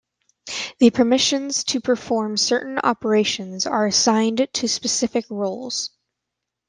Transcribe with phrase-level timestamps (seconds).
[0.79, 5.91] The permissions to perform certain operations are assigned to specific roles.